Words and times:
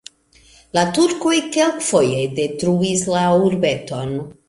La 0.77 0.85
turkoj 0.95 1.35
kelkfoje 1.57 2.25
detruis 2.41 3.09
la 3.15 3.27
urbeton. 3.47 4.21